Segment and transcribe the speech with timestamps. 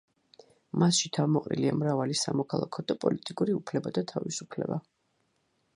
[0.83, 4.85] მასში თავმოყრილია მრავალი სამოქალაქო და პოლიტიკური უფლება და თავისუფლება.